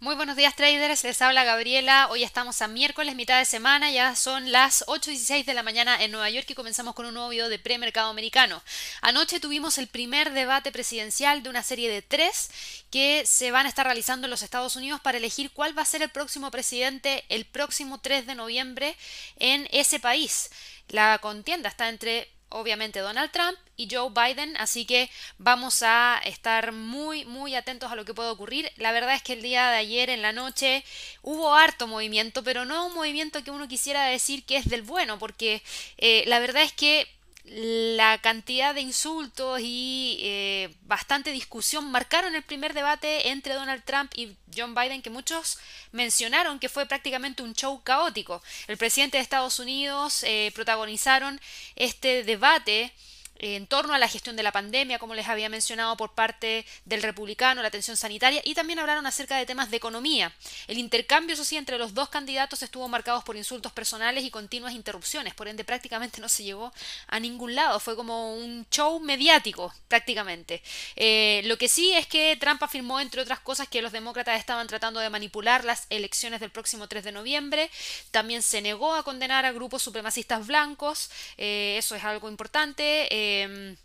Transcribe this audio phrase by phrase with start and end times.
[0.00, 2.06] Muy buenos días traders, les habla Gabriela.
[2.08, 6.12] Hoy estamos a miércoles, mitad de semana, ya son las 8.16 de la mañana en
[6.12, 8.62] Nueva York y comenzamos con un nuevo video de premercado americano.
[9.00, 12.48] Anoche tuvimos el primer debate presidencial de una serie de tres
[12.92, 15.84] que se van a estar realizando en los Estados Unidos para elegir cuál va a
[15.84, 18.96] ser el próximo presidente el próximo 3 de noviembre
[19.40, 20.50] en ese país.
[20.90, 26.72] La contienda está entre obviamente Donald Trump y Joe Biden, así que vamos a estar
[26.72, 28.70] muy muy atentos a lo que pueda ocurrir.
[28.76, 30.84] La verdad es que el día de ayer en la noche
[31.22, 35.18] hubo harto movimiento, pero no un movimiento que uno quisiera decir que es del bueno,
[35.18, 35.62] porque
[35.98, 37.06] eh, la verdad es que
[37.50, 44.12] la cantidad de insultos y eh, bastante discusión marcaron el primer debate entre Donald Trump
[44.14, 45.58] y John Biden que muchos
[45.92, 48.42] mencionaron que fue prácticamente un show caótico.
[48.66, 51.40] El presidente de Estados Unidos eh, protagonizaron
[51.76, 52.92] este debate
[53.38, 57.02] en torno a la gestión de la pandemia, como les había mencionado por parte del
[57.02, 60.32] republicano, la atención sanitaria, y también hablaron acerca de temas de economía.
[60.66, 64.74] El intercambio, eso sí, entre los dos candidatos estuvo marcado por insultos personales y continuas
[64.74, 66.72] interrupciones, por ende prácticamente no se llegó
[67.06, 70.62] a ningún lado, fue como un show mediático prácticamente.
[70.96, 74.66] Eh, lo que sí es que Trump afirmó, entre otras cosas, que los demócratas estaban
[74.66, 77.70] tratando de manipular las elecciones del próximo 3 de noviembre,
[78.10, 83.08] también se negó a condenar a grupos supremacistas blancos, eh, eso es algo importante.
[83.14, 83.76] Eh, Em,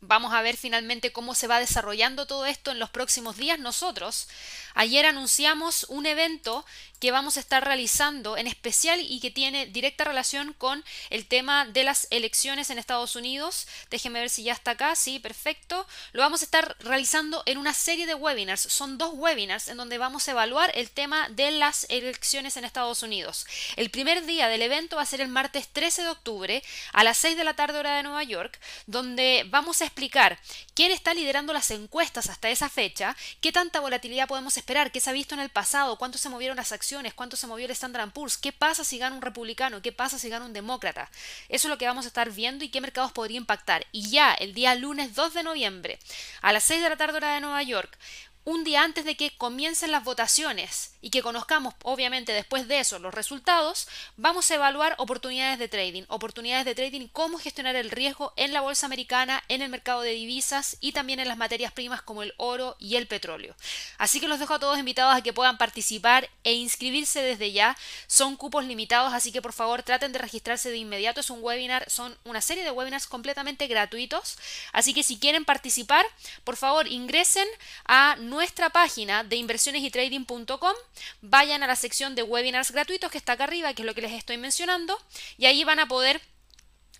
[0.00, 3.58] vamos a ver finalmente cómo se va desarrollando todo esto en los próximos días.
[3.58, 4.28] Nosotros
[4.74, 6.64] ayer anunciamos un evento
[7.04, 11.66] que vamos a estar realizando en especial y que tiene directa relación con el tema
[11.66, 13.66] de las elecciones en Estados Unidos.
[13.90, 14.96] Déjenme ver si ya está acá.
[14.96, 15.86] Sí, perfecto.
[16.12, 18.62] Lo vamos a estar realizando en una serie de webinars.
[18.62, 23.02] Son dos webinars en donde vamos a evaluar el tema de las elecciones en Estados
[23.02, 23.44] Unidos.
[23.76, 26.62] El primer día del evento va a ser el martes 13 de octubre
[26.94, 30.38] a las 6 de la tarde hora de Nueva York, donde vamos a explicar
[30.72, 35.10] quién está liderando las encuestas hasta esa fecha, qué tanta volatilidad podemos esperar, qué se
[35.10, 38.10] ha visto en el pasado, cuánto se movieron las acciones cuánto se movió el Standard
[38.12, 41.10] Poor's, qué pasa si gana un republicano, qué pasa si gana un demócrata.
[41.48, 43.86] Eso es lo que vamos a estar viendo y qué mercados podría impactar.
[43.92, 45.98] Y ya el día lunes 2 de noviembre,
[46.42, 47.98] a las 6 de la tarde hora de Nueva York,
[48.44, 52.98] un día antes de que comiencen las votaciones y que conozcamos obviamente después de eso
[52.98, 58.32] los resultados, vamos a evaluar oportunidades de trading, oportunidades de trading cómo gestionar el riesgo
[58.36, 62.02] en la bolsa americana, en el mercado de divisas y también en las materias primas
[62.02, 63.54] como el oro y el petróleo.
[63.98, 67.76] Así que los dejo a todos invitados a que puedan participar e inscribirse desde ya.
[68.06, 71.20] Son cupos limitados, así que por favor traten de registrarse de inmediato.
[71.20, 74.36] Es un webinar, son una serie de webinars completamente gratuitos.
[74.72, 76.04] Así que si quieren participar,
[76.44, 77.48] por favor ingresen
[77.86, 80.74] a nuestra página de inversiones y trading.com,
[81.22, 84.02] vayan a la sección de webinars gratuitos que está acá arriba, que es lo que
[84.02, 85.00] les estoy mencionando,
[85.38, 86.20] y ahí van a poder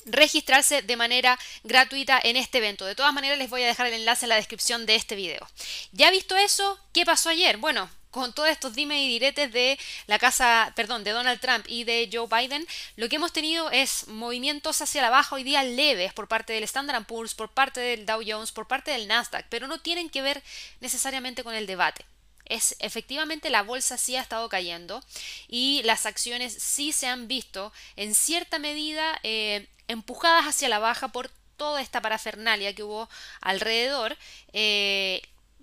[0.07, 2.85] registrarse de manera gratuita en este evento.
[2.85, 5.45] De todas maneras les voy a dejar el enlace en la descripción de este video.
[5.93, 7.57] Ya visto eso, ¿qué pasó ayer?
[7.57, 9.77] Bueno, con todos estos dime y diretes de
[10.07, 12.65] la casa, perdón, de Donald Trump y de Joe Biden,
[12.95, 16.63] lo que hemos tenido es movimientos hacia la baja hoy día leves por parte del
[16.63, 20.23] Standard Poor's, por parte del Dow Jones, por parte del Nasdaq, pero no tienen que
[20.23, 20.45] ver
[20.79, 22.05] necesariamente con el debate.
[22.45, 25.03] Es efectivamente la bolsa sí ha estado cayendo
[25.49, 31.09] y las acciones sí se han visto en cierta medida eh, empujadas hacia la baja
[31.09, 33.09] por toda esta parafernalia que hubo
[33.41, 34.17] alrededor.
[34.53, 35.21] Eh,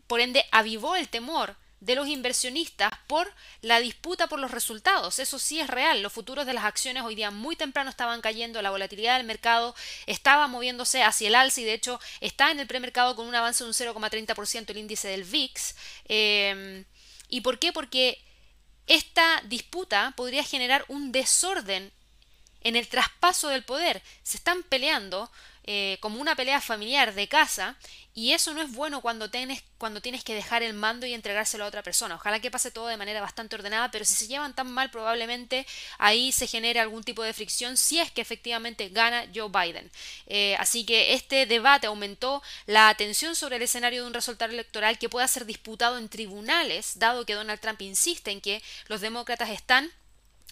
[0.07, 5.19] por ende, avivó el temor de los inversionistas por la disputa por los resultados.
[5.19, 6.01] Eso sí es real.
[6.01, 9.75] Los futuros de las acciones hoy día muy temprano estaban cayendo, la volatilidad del mercado
[10.05, 13.63] estaba moviéndose hacia el alza y de hecho está en el premercado con un avance
[13.63, 15.75] de un 0,30% el índice del VIX.
[16.05, 16.85] Em,
[17.27, 17.73] ¿Y por qué?
[17.73, 18.21] Porque
[18.85, 21.91] esta disputa podría generar un desorden
[22.61, 24.03] en el traspaso del poder.
[24.21, 25.31] Se están peleando
[25.63, 27.77] eh, como una pelea familiar de casa
[28.13, 31.63] y eso no es bueno cuando tienes, cuando tienes que dejar el mando y entregárselo
[31.63, 32.15] a otra persona.
[32.15, 35.65] Ojalá que pase todo de manera bastante ordenada, pero si se llevan tan mal probablemente
[35.97, 39.89] ahí se genere algún tipo de fricción si es que efectivamente gana Joe Biden.
[40.27, 44.97] Eh, así que este debate aumentó la atención sobre el escenario de un resultado electoral
[44.97, 49.49] que pueda ser disputado en tribunales, dado que Donald Trump insiste en que los demócratas
[49.49, 49.91] están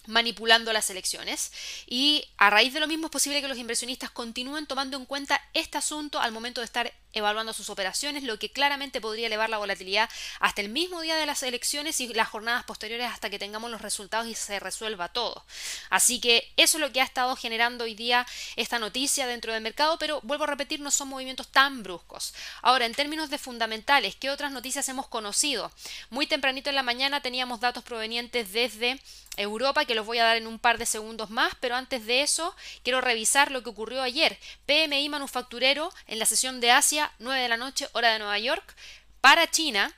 [0.06, 1.52] manipulando las elecciones
[1.86, 5.40] y a raíz de lo mismo es posible que los inversionistas continúen tomando en cuenta
[5.54, 9.58] este asunto al momento de estar evaluando sus operaciones, lo que claramente podría elevar la
[9.58, 10.08] volatilidad
[10.38, 13.82] hasta el mismo día de las elecciones y las jornadas posteriores hasta que tengamos los
[13.82, 15.44] resultados y se resuelva todo.
[15.88, 18.26] Así que eso es lo que ha estado generando hoy día
[18.56, 22.34] esta noticia dentro del mercado, pero vuelvo a repetir, no son movimientos tan bruscos.
[22.62, 25.72] Ahora, en términos de fundamentales, ¿qué otras noticias hemos conocido?
[26.10, 29.00] Muy tempranito en la mañana teníamos datos provenientes desde
[29.40, 32.22] Europa que los voy a dar en un par de segundos más, pero antes de
[32.22, 34.38] eso quiero revisar lo que ocurrió ayer.
[34.66, 38.74] PMI manufacturero en la sesión de Asia 9 de la noche, hora de Nueva York.
[39.20, 39.94] Para China,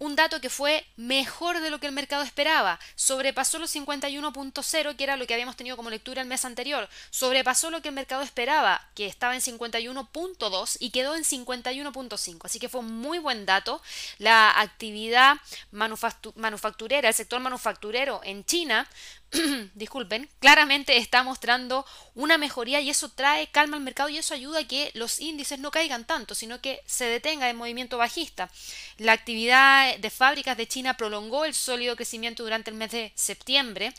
[0.00, 2.80] un dato que fue mejor de lo que el mercado esperaba.
[2.96, 6.88] Sobrepasó los 51.0, que era lo que habíamos tenido como lectura el mes anterior.
[7.10, 12.38] Sobrepasó lo que el mercado esperaba, que estaba en 51.2 y quedó en 51.5.
[12.44, 13.82] Así que fue muy buen dato.
[14.18, 15.36] La actividad
[15.70, 18.88] manufacturera, el sector manufacturero en China
[19.74, 24.60] disculpen, claramente está mostrando una mejoría y eso trae calma al mercado y eso ayuda
[24.60, 28.50] a que los índices no caigan tanto, sino que se detenga el movimiento bajista.
[28.98, 33.92] La actividad de fábricas de China prolongó el sólido crecimiento durante el mes de septiembre.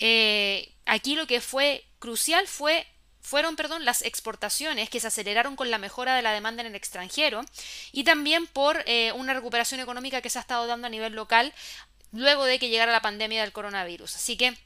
[0.00, 2.86] Eh, aquí lo que fue crucial fue
[3.24, 6.74] fueron perdón, las exportaciones que se aceleraron con la mejora de la demanda en el
[6.74, 7.42] extranjero
[7.90, 11.54] y también por eh, una recuperación económica que se ha estado dando a nivel local
[12.14, 14.16] luego de que llegara la pandemia del coronavirus.
[14.16, 14.56] Así que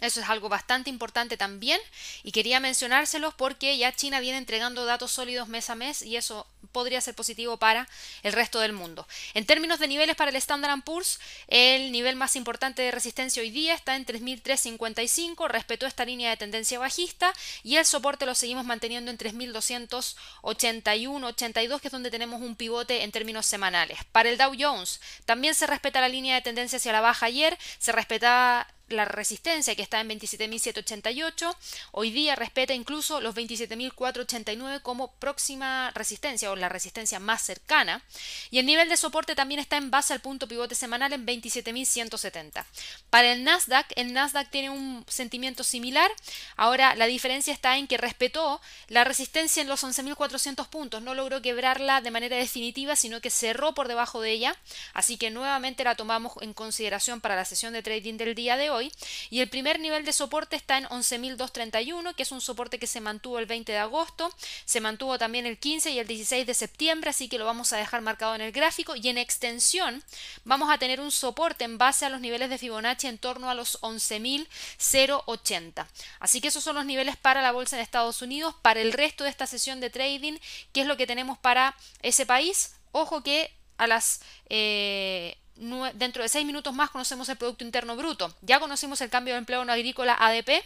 [0.00, 1.80] eso es algo bastante importante también
[2.22, 6.46] y quería mencionárselos porque ya China viene entregando datos sólidos mes a mes y eso
[6.72, 7.88] podría ser positivo para
[8.22, 9.06] el resto del mundo.
[9.34, 13.50] En términos de niveles para el Standard Poor's, el nivel más importante de resistencia hoy
[13.50, 17.32] día está en 3.355, respetó esta línea de tendencia bajista
[17.62, 23.12] y el soporte lo seguimos manteniendo en 3.281-82, que es donde tenemos un pivote en
[23.12, 23.98] términos semanales.
[24.10, 27.56] Para el Dow Jones también se respeta la línea de tendencia hacia la baja ayer,
[27.78, 31.56] se respeta la resistencia que está en 27.788,
[31.92, 38.02] hoy día respeta incluso los 27.489 como próxima resistencia o la resistencia más cercana.
[38.50, 42.64] Y el nivel de soporte también está en base al punto pivote semanal en 27.170.
[43.10, 46.10] Para el Nasdaq, el Nasdaq tiene un sentimiento similar,
[46.56, 51.40] ahora la diferencia está en que respetó la resistencia en los 11.400 puntos, no logró
[51.40, 54.56] quebrarla de manera definitiva, sino que cerró por debajo de ella,
[54.92, 58.70] así que nuevamente la tomamos en consideración para la sesión de trading del día de
[58.70, 62.86] hoy y el primer nivel de soporte está en 11.231 que es un soporte que
[62.86, 64.34] se mantuvo el 20 de agosto,
[64.64, 67.76] se mantuvo también el 15 y el 16 de septiembre, así que lo vamos a
[67.76, 70.02] dejar marcado en el gráfico y en extensión
[70.44, 73.54] vamos a tener un soporte en base a los niveles de Fibonacci en torno a
[73.54, 75.86] los 11.080.
[76.20, 78.54] Así que esos son los niveles para la bolsa en Estados Unidos.
[78.62, 80.38] Para el resto de esta sesión de trading,
[80.72, 82.74] ¿qué es lo que tenemos para ese país?
[82.92, 88.34] Ojo que a las eh, dentro de seis minutos más conocemos el Producto Interno Bruto.
[88.42, 90.62] Ya conocimos el cambio de empleo no agrícola ADP.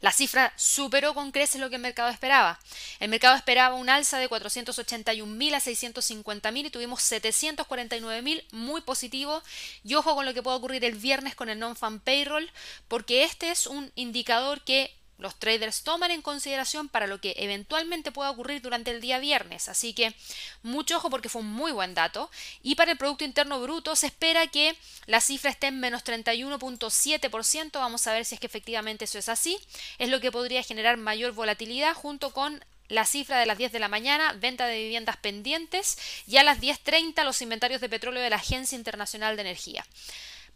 [0.00, 2.58] La cifra superó con creces lo que el mercado esperaba.
[2.98, 9.42] El mercado esperaba un alza de 481.000 a 650.000 y tuvimos 749.000, muy positivo.
[9.84, 12.50] Y ojo con lo que puede ocurrir el viernes con el non-fan payroll,
[12.88, 18.12] porque este es un indicador que los traders toman en consideración para lo que eventualmente
[18.12, 19.68] pueda ocurrir durante el día viernes.
[19.68, 20.14] Así que
[20.62, 22.30] mucho ojo porque fue un muy buen dato.
[22.62, 24.76] Y para el Producto Interno Bruto se espera que
[25.06, 27.72] la cifra esté en menos 31.7%.
[27.72, 29.58] Vamos a ver si es que efectivamente eso es así.
[29.98, 33.80] Es lo que podría generar mayor volatilidad junto con la cifra de las 10 de
[33.80, 38.30] la mañana, venta de viviendas pendientes y a las 10.30 los inventarios de petróleo de
[38.30, 39.84] la Agencia Internacional de Energía.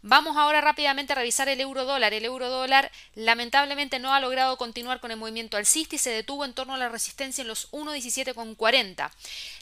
[0.05, 2.13] Vamos ahora rápidamente a revisar el euro dólar.
[2.13, 6.43] El euro dólar lamentablemente no ha logrado continuar con el movimiento alcista y se detuvo
[6.43, 9.09] en torno a la resistencia en los 1.17,40.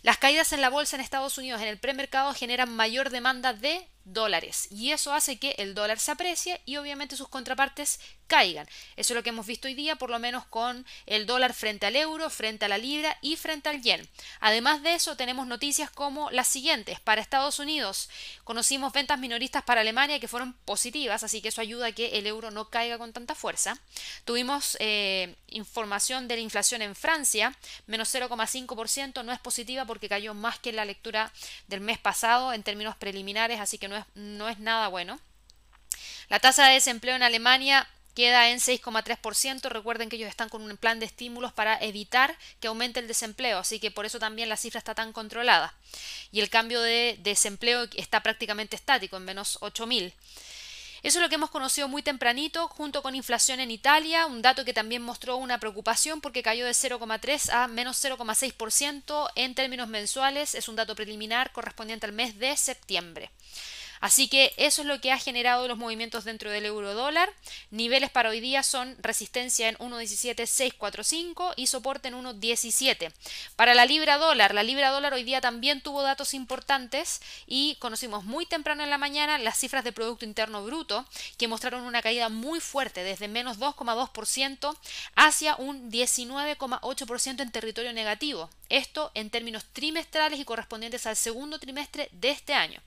[0.01, 3.87] Las caídas en la bolsa en Estados Unidos en el premercado generan mayor demanda de
[4.03, 7.99] dólares y eso hace que el dólar se aprecie y obviamente sus contrapartes
[8.31, 8.65] caigan.
[8.95, 11.85] Eso es lo que hemos visto hoy día, por lo menos con el dólar frente
[11.85, 14.07] al euro, frente a la libra y frente al yen.
[14.39, 17.01] Además de eso, tenemos noticias como las siguientes.
[17.01, 18.09] Para Estados Unidos,
[18.45, 22.25] conocimos ventas minoristas para Alemania que fueron positivas, así que eso ayuda a que el
[22.25, 23.77] euro no caiga con tanta fuerza.
[24.23, 27.53] Tuvimos eh, información de la inflación en Francia,
[27.85, 31.33] menos 0,5%, no es positiva porque cayó más que en la lectura
[31.67, 35.19] del mes pasado en términos preliminares, así que no es, nada bueno.
[36.29, 39.69] La tasa de desempleo en Alemania queda en 6,3%.
[39.69, 43.59] Recuerden que ellos están con un plan de estímulos para evitar que aumente el desempleo,
[43.59, 45.73] así que por eso también la cifra está tan controlada.
[46.31, 50.13] Y el cambio de desempleo está prácticamente estático, en menos 8.000.
[51.03, 54.63] Eso es lo que hemos conocido muy tempranito, junto con inflación en Italia, un dato
[54.63, 60.53] que también mostró una preocupación porque cayó de 0,3 a menos 0,6% en términos mensuales.
[60.53, 63.31] Es un dato preliminar correspondiente al mes de septiembre.
[64.01, 67.31] Así que eso es lo que ha generado los movimientos dentro del euro dólar.
[67.69, 73.13] Niveles para hoy día son resistencia en 1.17645 y soporte en 1.17.
[73.55, 78.23] Para la libra dólar, la libra dólar hoy día también tuvo datos importantes y conocimos
[78.23, 81.05] muy temprano en la mañana las cifras de Producto Interno Bruto
[81.37, 84.75] que mostraron una caída muy fuerte desde menos 2,2%
[85.15, 88.49] hacia un 19,8% en territorio negativo.
[88.69, 92.81] Esto en términos trimestrales y correspondientes al segundo trimestre de este año.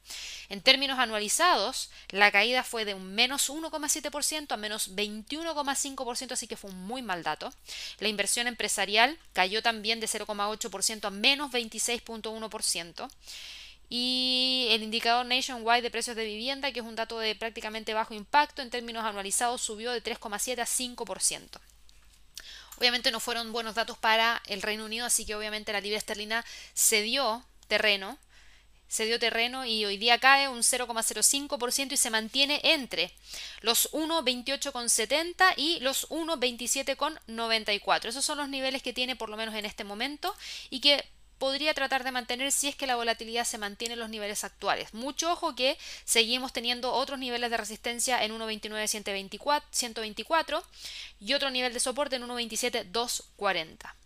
[0.48, 6.56] En términos anualizados, la caída fue de un menos 1,7% a menos 21,5%, así que
[6.56, 7.52] fue un muy mal dato.
[8.00, 13.08] La inversión empresarial cayó también de 0,8% a menos 26,1%.
[13.90, 18.14] y el indicador Nationwide de precios de vivienda, que es un dato de prácticamente bajo
[18.14, 21.60] impacto, en términos anualizados subió de 3,7 a 5%.
[22.78, 26.44] Obviamente no fueron buenos datos para el Reino Unido, así que obviamente la libra esterlina
[26.74, 28.18] cedió terreno,
[28.94, 33.12] cedió terreno y hoy día cae un 0,05% y se mantiene entre
[33.60, 38.04] los 1,28,70 y los 1,27,94.
[38.04, 40.32] Esos son los niveles que tiene por lo menos en este momento
[40.70, 41.04] y que
[41.38, 44.94] podría tratar de mantener si es que la volatilidad se mantiene en los niveles actuales.
[44.94, 50.62] Mucho ojo que seguimos teniendo otros niveles de resistencia en 1.29.124
[51.18, 54.03] y otro nivel de soporte en 1.27.240.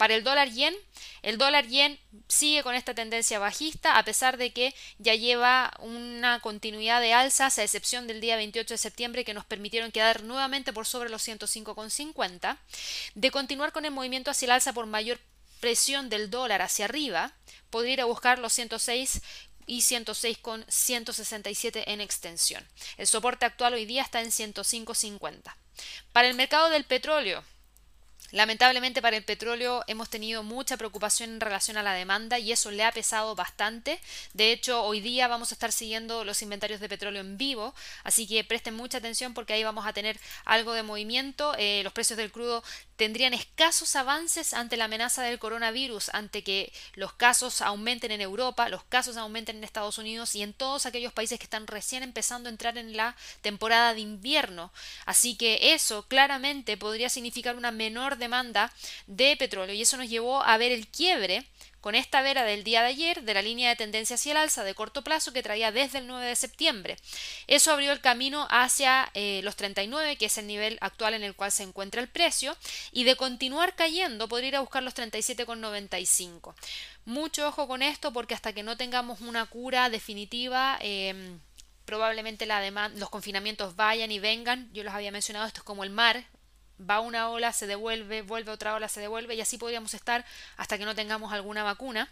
[0.00, 0.74] Para el dólar yen,
[1.20, 6.40] el dólar yen sigue con esta tendencia bajista a pesar de que ya lleva una
[6.40, 10.72] continuidad de alzas a excepción del día 28 de septiembre que nos permitieron quedar nuevamente
[10.72, 12.56] por sobre los 105,50.
[13.14, 15.20] De continuar con el movimiento hacia el alza por mayor
[15.60, 17.34] presión del dólar hacia arriba,
[17.68, 19.20] podría ir a buscar los 106
[19.66, 22.66] y 106 con 167 en extensión.
[22.96, 25.54] El soporte actual hoy día está en 105.50.
[26.12, 27.44] Para el mercado del petróleo,
[28.32, 32.70] Lamentablemente para el petróleo hemos tenido mucha preocupación en relación a la demanda y eso
[32.70, 34.00] le ha pesado bastante.
[34.34, 38.26] De hecho, hoy día vamos a estar siguiendo los inventarios de petróleo en vivo, así
[38.26, 41.54] que presten mucha atención porque ahí vamos a tener algo de movimiento.
[41.58, 42.62] Eh, los precios del crudo
[42.96, 48.68] tendrían escasos avances ante la amenaza del coronavirus, ante que los casos aumenten en Europa,
[48.68, 52.48] los casos aumenten en Estados Unidos y en todos aquellos países que están recién empezando
[52.48, 54.70] a entrar en la temporada de invierno.
[55.06, 58.72] Así que eso claramente podría significar una menor demanda
[59.06, 61.44] de petróleo y eso nos llevó a ver el quiebre
[61.80, 64.64] con esta vera del día de ayer de la línea de tendencia hacia el alza
[64.64, 66.96] de corto plazo que traía desde el 9 de septiembre.
[67.46, 71.34] Eso abrió el camino hacia eh, los 39, que es el nivel actual en el
[71.34, 72.56] cual se encuentra el precio,
[72.92, 76.54] y de continuar cayendo podría ir a buscar los 37,95.
[77.06, 81.40] Mucho ojo con esto porque hasta que no tengamos una cura definitiva, em,
[81.86, 82.60] probablemente la
[82.90, 84.70] los confinamientos vayan y vengan.
[84.72, 86.24] Yo los había mencionado, esto es como el mar,
[86.88, 90.24] va una ola, se devuelve, vuelve otra ola, se devuelve y así podríamos estar
[90.56, 92.08] hasta que no tengamos alguna vacuna.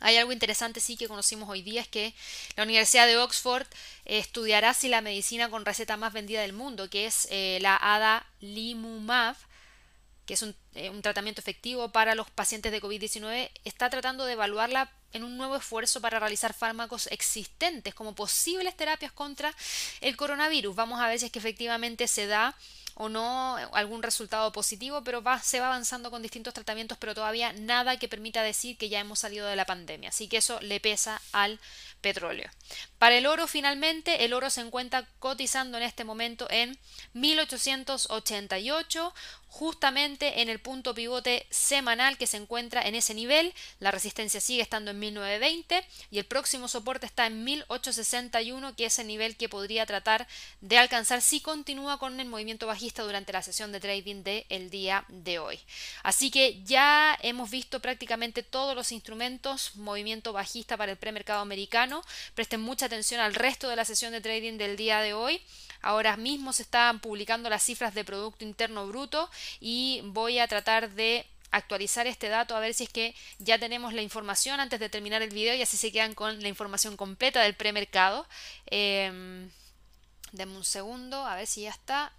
[0.00, 2.14] Hay algo interesante sí que conocimos hoy día, es que
[2.56, 3.66] la Universidad de Oxford
[4.06, 9.36] estudiará si la medicina con receta más vendida del mundo, que es eh, la adalimumab,
[10.24, 14.32] que es un, eh, un, tratamiento efectivo para los pacientes de COVID-19, está tratando de
[14.32, 19.54] evaluarla en un nuevo esfuerzo para realizar fármacos existentes como posibles terapias contra
[20.00, 20.74] el coronavirus.
[20.74, 22.54] Vamos a ver si es que efectivamente se da
[22.94, 27.98] o no algún resultado positivo, pero se va avanzando con distintos tratamientos, pero todavía nada
[27.98, 30.10] que permita decir que ya hemos salido de la pandemia.
[30.10, 31.58] Así que eso le pesa al
[32.00, 32.50] petróleo.
[33.00, 36.78] Para el oro, finalmente, el oro se encuentra cotizando en este momento en
[37.14, 39.14] 1888,
[39.48, 43.54] justamente en el punto pivote semanal que se encuentra en ese nivel.
[43.78, 48.98] La resistencia sigue estando en 1920 y el próximo soporte está en 1861, que es
[48.98, 50.28] el nivel que podría tratar
[50.60, 55.06] de alcanzar si continúa con el movimiento bajista durante la sesión de trading del día
[55.08, 55.58] de hoy.
[56.02, 62.04] Así que ya hemos visto prácticamente todos los instrumentos, movimiento bajista para el premercado americano.
[62.34, 65.40] Presten mucha atención al resto de la sesión de trading del día de hoy.
[65.80, 69.30] Ahora mismo se están publicando las cifras de Producto Interno Bruto
[69.60, 73.92] y voy a tratar de actualizar este dato a ver si es que ya tenemos
[73.92, 77.42] la información antes de terminar el video y así se quedan con la información completa
[77.42, 78.26] del premercado.
[78.66, 79.48] Eh,
[80.32, 82.12] denme un segundo, a ver si ya está.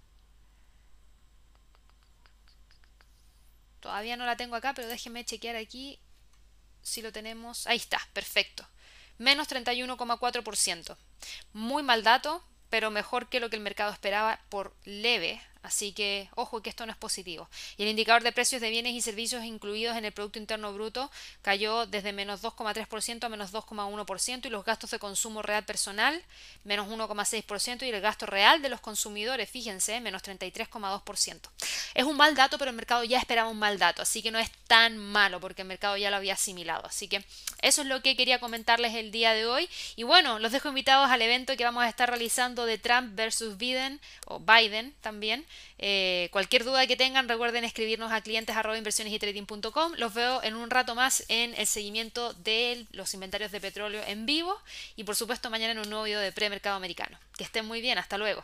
[3.80, 5.98] Todavía no la tengo acá, pero déjenme chequear aquí
[6.82, 7.66] si lo tenemos.
[7.66, 8.66] Ahí está, perfecto.
[9.18, 10.96] Menos 31,4%.
[11.52, 15.40] Muy mal dato, pero mejor que lo que el mercado esperaba por leve.
[15.62, 17.48] Así que ojo que esto no es positivo.
[17.76, 21.10] Y el indicador de precios de bienes y servicios incluidos en el Producto Interno Bruto
[21.40, 26.20] cayó desde menos 2,3% a menos 2,1% y los gastos de consumo real personal
[26.64, 31.40] menos 1,6% y el gasto real de los consumidores, fíjense, menos 33,2%.
[31.94, 34.38] Es un mal dato, pero el mercado ya esperaba un mal dato, así que no
[34.40, 36.86] es tan malo porque el mercado ya lo había asimilado.
[36.86, 37.22] Así que
[37.60, 39.68] eso es lo que quería comentarles el día de hoy.
[39.96, 43.58] Y bueno, los dejo invitados al evento que vamos a estar realizando de Trump versus
[43.58, 45.44] Biden, o Biden también.
[45.76, 49.92] Eh, cualquier duda que tengan, recuerden escribirnos a clientes y trading.com.
[49.98, 54.24] Los veo en un rato más en el seguimiento de los inventarios de petróleo en
[54.24, 54.58] vivo
[54.96, 57.18] y por supuesto mañana en un nuevo video de premercado americano.
[57.36, 58.42] Que estén muy bien, hasta luego.